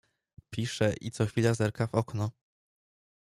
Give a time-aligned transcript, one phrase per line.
[0.49, 2.31] Pisze i co chwila zerka w okno.